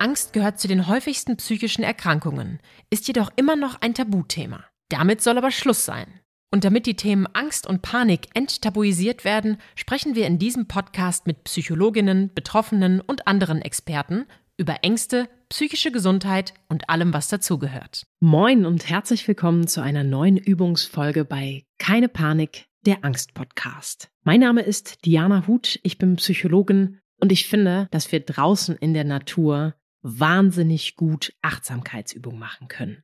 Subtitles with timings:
[0.00, 4.64] Angst gehört zu den häufigsten psychischen Erkrankungen, ist jedoch immer noch ein Tabuthema.
[4.88, 6.20] Damit soll aber Schluss sein.
[6.50, 11.44] Und damit die Themen Angst und Panik enttabuisiert werden, sprechen wir in diesem Podcast mit
[11.44, 14.24] Psychologinnen, Betroffenen und anderen Experten
[14.56, 18.06] über Ängste, psychische Gesundheit und allem, was dazugehört.
[18.20, 24.10] Moin und herzlich willkommen zu einer neuen Übungsfolge bei Keine Panik, der Angst-Podcast.
[24.24, 28.94] Mein Name ist Diana Huth, ich bin Psychologin und ich finde, dass wir draußen in
[28.94, 33.02] der Natur wahnsinnig gut Achtsamkeitsübungen machen können.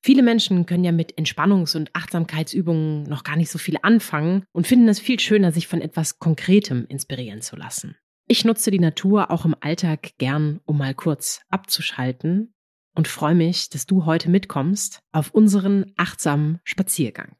[0.00, 4.66] Viele Menschen können ja mit Entspannungs- und Achtsamkeitsübungen noch gar nicht so viel anfangen und
[4.66, 7.96] finden es viel schöner, sich von etwas Konkretem inspirieren zu lassen.
[8.28, 12.54] Ich nutze die Natur auch im Alltag gern, um mal kurz abzuschalten
[12.94, 17.36] und freue mich, dass du heute mitkommst auf unseren achtsamen Spaziergang.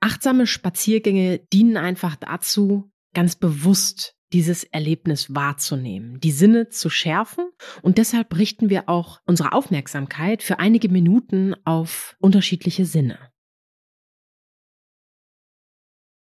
[0.00, 7.50] Achtsame Spaziergänge dienen einfach dazu, ganz bewusst dieses Erlebnis wahrzunehmen, die Sinne zu schärfen
[7.82, 13.18] und deshalb richten wir auch unsere Aufmerksamkeit für einige Minuten auf unterschiedliche Sinne.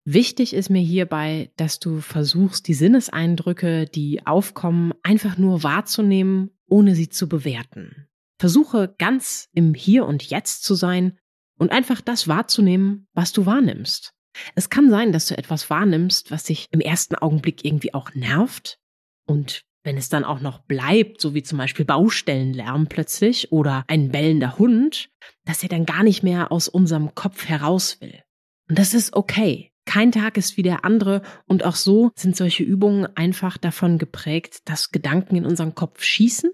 [0.09, 6.95] Wichtig ist mir hierbei, dass du versuchst, die Sinneseindrücke, die aufkommen, einfach nur wahrzunehmen, ohne
[6.95, 8.07] sie zu bewerten.
[8.39, 11.19] Versuche ganz im Hier und Jetzt zu sein
[11.59, 14.16] und einfach das wahrzunehmen, was du wahrnimmst.
[14.55, 18.79] Es kann sein, dass du etwas wahrnimmst, was dich im ersten Augenblick irgendwie auch nervt.
[19.27, 24.11] Und wenn es dann auch noch bleibt, so wie zum Beispiel Baustellenlärm plötzlich oder ein
[24.11, 25.11] bellender Hund,
[25.45, 28.23] dass er dann gar nicht mehr aus unserem Kopf heraus will.
[28.69, 29.71] Und das ist okay.
[29.85, 34.69] Kein Tag ist wie der andere und auch so sind solche Übungen einfach davon geprägt,
[34.69, 36.51] dass Gedanken in unseren Kopf schießen.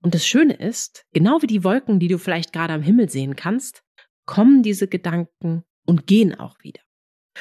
[0.00, 3.36] Und das Schöne ist, genau wie die Wolken, die du vielleicht gerade am Himmel sehen
[3.36, 3.82] kannst,
[4.24, 6.80] kommen diese Gedanken und gehen auch wieder.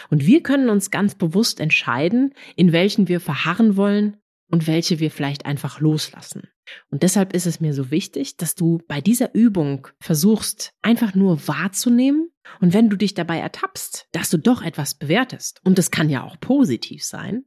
[0.09, 4.17] Und wir können uns ganz bewusst entscheiden, in welchen wir verharren wollen
[4.49, 6.49] und welche wir vielleicht einfach loslassen.
[6.89, 11.47] Und deshalb ist es mir so wichtig, dass du bei dieser Übung versuchst, einfach nur
[11.47, 12.29] wahrzunehmen.
[12.59, 16.23] Und wenn du dich dabei ertappst, dass du doch etwas bewertest, und das kann ja
[16.23, 17.45] auch positiv sein,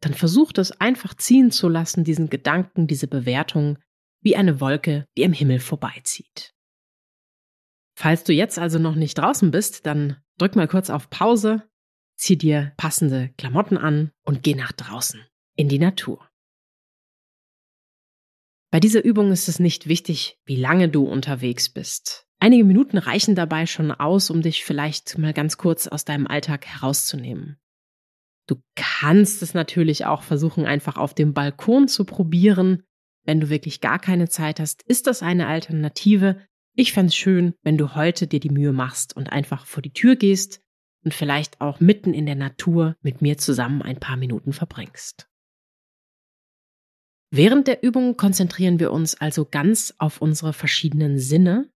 [0.00, 3.78] dann versuch das einfach ziehen zu lassen, diesen Gedanken, diese Bewertung,
[4.20, 6.54] wie eine Wolke, die am Himmel vorbeizieht.
[7.94, 11.68] Falls du jetzt also noch nicht draußen bist, dann drück mal kurz auf Pause
[12.22, 15.20] zieh dir passende Klamotten an und geh nach draußen,
[15.56, 16.28] in die Natur.
[18.70, 22.26] Bei dieser Übung ist es nicht wichtig, wie lange du unterwegs bist.
[22.38, 26.64] Einige Minuten reichen dabei schon aus, um dich vielleicht mal ganz kurz aus deinem Alltag
[26.66, 27.58] herauszunehmen.
[28.46, 32.82] Du kannst es natürlich auch versuchen, einfach auf dem Balkon zu probieren.
[33.24, 36.40] Wenn du wirklich gar keine Zeit hast, ist das eine Alternative.
[36.74, 39.92] Ich fände es schön, wenn du heute dir die Mühe machst und einfach vor die
[39.92, 40.61] Tür gehst,
[41.04, 45.28] und vielleicht auch mitten in der Natur mit mir zusammen ein paar Minuten verbringst.
[47.30, 51.70] Während der Übung konzentrieren wir uns also ganz auf unsere verschiedenen Sinne.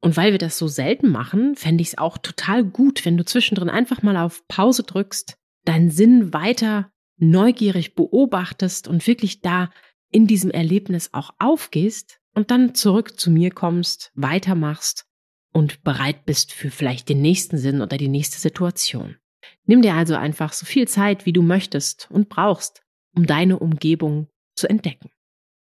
[0.00, 3.24] Und weil wir das so selten machen, fände ich es auch total gut, wenn du
[3.24, 9.70] zwischendrin einfach mal auf Pause drückst, deinen Sinn weiter neugierig beobachtest und wirklich da
[10.10, 15.09] in diesem Erlebnis auch aufgehst und dann zurück zu mir kommst, weitermachst
[15.52, 19.16] und bereit bist für vielleicht den nächsten Sinn oder die nächste Situation.
[19.64, 22.82] Nimm dir also einfach so viel Zeit, wie du möchtest und brauchst,
[23.14, 25.10] um deine Umgebung zu entdecken.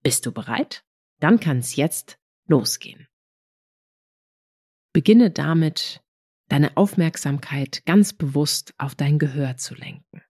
[0.04, 0.84] Bist du bereit?
[1.20, 2.18] Dann kann es jetzt
[2.48, 3.08] losgehen.
[4.94, 6.02] Beginne damit,
[6.50, 10.22] deine Aufmerksamkeit ganz bewusst auf dein Gehör zu lenken.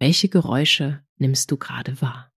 [0.00, 2.32] Welche Geräusche nimmst du gerade wahr?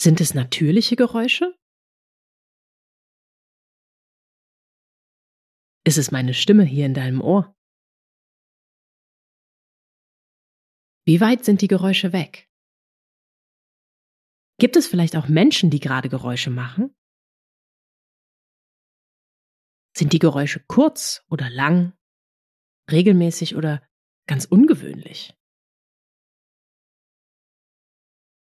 [0.00, 1.58] Sind es natürliche Geräusche
[5.88, 7.56] Ist es meine Stimme hier in deinem Ohr?
[11.06, 12.50] Wie weit sind die Geräusche weg?
[14.60, 16.94] Gibt es vielleicht auch Menschen, die gerade Geräusche machen?
[19.96, 21.96] Sind die Geräusche kurz oder lang,
[22.90, 23.82] regelmäßig oder
[24.26, 25.34] ganz ungewöhnlich?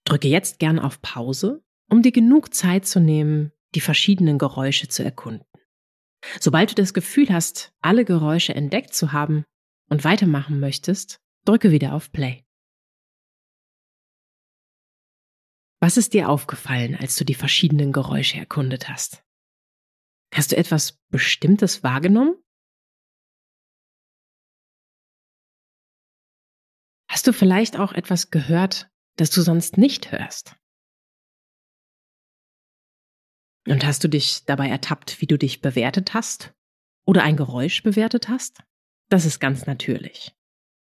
[0.05, 5.05] Drücke jetzt gern auf Pause, um dir genug Zeit zu nehmen, die verschiedenen Geräusche zu
[5.05, 5.50] erkunden.
[6.41, 9.45] Sobald du das Gefühl hast, alle Geräusche entdeckt zu haben
[9.89, 12.45] und weitermachen möchtest, drücke wieder auf Play.
[15.81, 19.25] Was ist dir aufgefallen, als du die verschiedenen Geräusche erkundet hast?
[20.35, 22.37] Hast du etwas Bestimmtes wahrgenommen?
[27.09, 30.55] Hast du vielleicht auch etwas gehört, das du sonst nicht hörst?
[33.67, 36.55] Und hast du dich dabei ertappt, wie du dich bewertet hast
[37.05, 38.63] oder ein Geräusch bewertet hast?
[39.09, 40.35] Das ist ganz natürlich.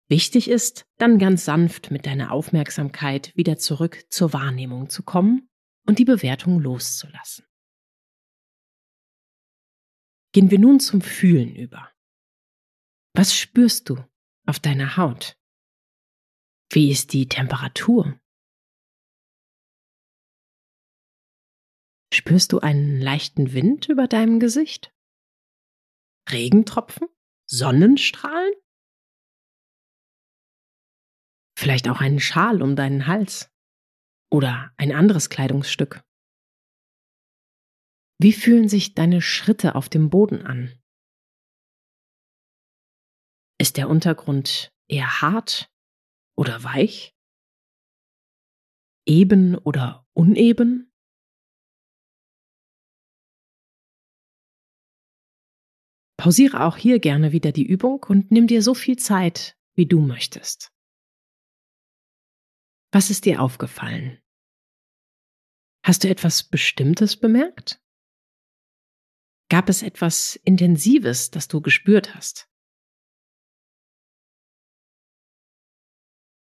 [0.09, 5.49] Wichtig ist, dann ganz sanft mit deiner Aufmerksamkeit wieder zurück zur Wahrnehmung zu kommen
[5.87, 7.47] und die Bewertung loszulassen.
[10.33, 11.91] Gehen wir nun zum Fühlen über.
[13.15, 14.03] Was spürst du
[14.47, 15.37] auf deiner Haut?
[16.71, 18.19] Wie ist die Temperatur?
[22.13, 24.95] Spürst du einen leichten Wind über deinem Gesicht?
[26.29, 27.09] Regentropfen?
[27.47, 28.53] Sonnenstrahlen?
[31.59, 33.51] Vielleicht auch einen Schal um deinen Hals
[34.31, 36.05] oder ein anderes Kleidungsstück.
[38.19, 40.79] Wie fühlen sich deine Schritte auf dem Boden an?
[43.59, 45.73] Ist der Untergrund eher hart
[46.37, 47.17] oder weich?
[49.07, 50.92] Eben oder uneben?
[56.23, 59.99] Pausiere auch hier gerne wieder die Übung und nimm dir so viel Zeit, wie du
[59.99, 60.73] möchtest.
[62.93, 64.23] Was ist dir aufgefallen?
[65.85, 67.83] Hast du etwas Bestimmtes bemerkt?
[69.49, 72.49] Gab es etwas Intensives, das du gespürt hast?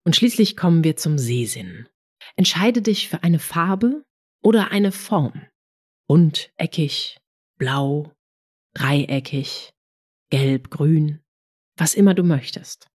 [0.05, 1.89] Und schließlich kommen wir zum Sehsinn.
[2.37, 4.05] Entscheide dich für eine Farbe
[4.43, 5.49] oder eine Form.
[6.07, 7.19] Rund, eckig,
[7.57, 8.15] blau,
[8.75, 9.73] dreieckig,
[10.31, 11.21] gelb, grün,
[11.76, 12.88] was immer du möchtest.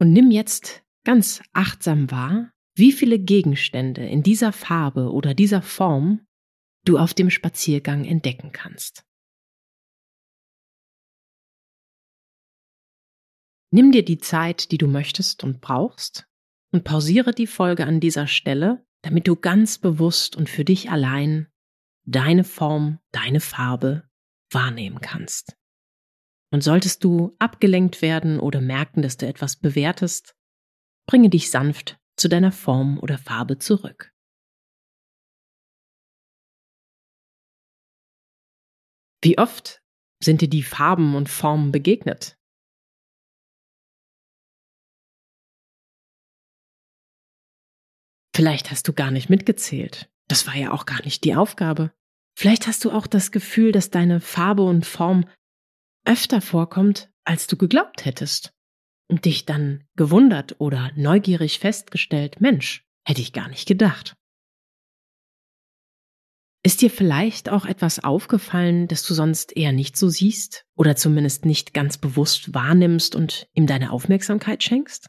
[0.00, 6.26] Und nimm jetzt ganz achtsam wahr, wie viele Gegenstände in dieser Farbe oder dieser Form
[6.84, 9.04] du auf dem Spaziergang entdecken kannst.
[13.70, 16.28] Nimm dir die Zeit, die du möchtest und brauchst,
[16.72, 21.48] und pausiere die Folge an dieser Stelle, damit du ganz bewusst und für dich allein
[22.04, 24.08] deine Form, deine Farbe
[24.54, 25.56] wahrnehmen kannst.
[26.52, 30.36] Und solltest du abgelenkt werden oder merken, dass du etwas bewertest,
[31.06, 34.12] bringe dich sanft zu deiner Form oder Farbe zurück.
[39.22, 39.82] Wie oft
[40.22, 42.38] sind dir die Farben und Formen begegnet?
[48.36, 50.10] Vielleicht hast du gar nicht mitgezählt.
[50.28, 51.92] Das war ja auch gar nicht die Aufgabe.
[52.36, 55.28] Vielleicht hast du auch das Gefühl, dass deine Farbe und Form
[56.04, 58.52] öfter vorkommt, als du geglaubt hättest
[59.08, 64.16] und dich dann gewundert oder neugierig festgestellt, Mensch, hätte ich gar nicht gedacht.
[66.66, 71.44] Ist dir vielleicht auch etwas aufgefallen, das du sonst eher nicht so siehst oder zumindest
[71.44, 75.08] nicht ganz bewusst wahrnimmst und ihm deine Aufmerksamkeit schenkst?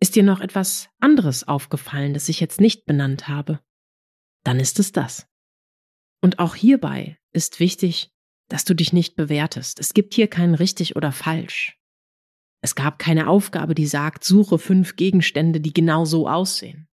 [0.00, 3.60] Ist dir noch etwas anderes aufgefallen, das ich jetzt nicht benannt habe?
[4.46, 5.26] Dann ist es das.
[6.22, 8.12] Und auch hierbei ist wichtig,
[8.48, 9.80] dass du dich nicht bewertest.
[9.80, 11.76] Es gibt hier kein richtig oder falsch.
[12.60, 16.86] Es gab keine Aufgabe, die sagt, suche fünf Gegenstände, die genau so aussehen.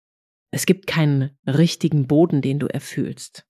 [0.50, 3.46] Es gibt keinen richtigen Boden, den du erfühlst.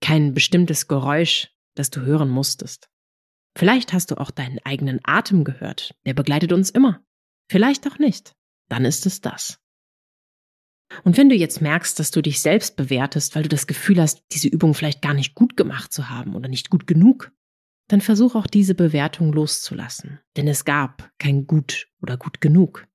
[0.00, 2.88] Kein bestimmtes Geräusch, das du hören musstest.
[3.56, 7.04] Vielleicht hast du auch deinen eigenen Atem gehört, der begleitet uns immer.
[7.50, 8.36] Vielleicht auch nicht.
[8.68, 9.58] Dann ist es das.
[11.04, 14.22] Und wenn du jetzt merkst, dass du dich selbst bewertest, weil du das Gefühl hast,
[14.32, 17.32] diese Übung vielleicht gar nicht gut gemacht zu haben oder nicht gut genug,
[17.88, 22.86] dann versuch auch diese Bewertung loszulassen, denn es gab kein gut oder gut genug.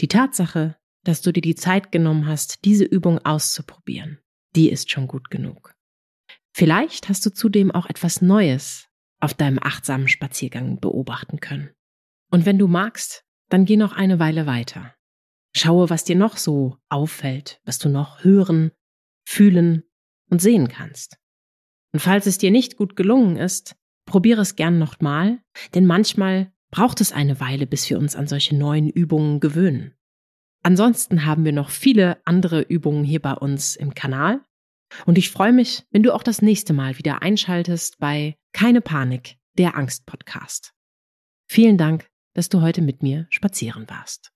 [0.00, 4.18] Die Tatsache, dass du dir die Zeit genommen hast, diese Übung auszuprobieren,
[4.54, 5.74] die ist schon gut genug.
[6.52, 8.88] Vielleicht hast du zudem auch etwas Neues
[9.20, 11.70] auf deinem achtsamen Spaziergang beobachten können.
[12.30, 14.95] Und wenn du magst, dann geh noch eine Weile weiter.
[15.56, 18.72] Schaue, was dir noch so auffällt, was du noch hören,
[19.26, 19.84] fühlen
[20.28, 21.16] und sehen kannst.
[21.94, 25.40] Und falls es dir nicht gut gelungen ist, probiere es gern nochmal,
[25.74, 29.94] denn manchmal braucht es eine Weile, bis wir uns an solche neuen Übungen gewöhnen.
[30.62, 34.44] Ansonsten haben wir noch viele andere Übungen hier bei uns im Kanal.
[35.06, 39.38] Und ich freue mich, wenn du auch das nächste Mal wieder einschaltest bei Keine Panik,
[39.56, 40.74] der Angst-Podcast.
[41.48, 44.35] Vielen Dank, dass du heute mit mir spazieren warst.